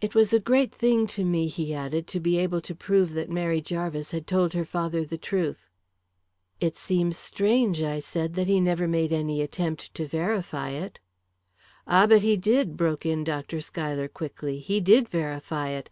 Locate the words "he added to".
1.46-2.18